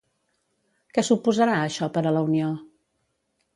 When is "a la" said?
2.13-2.25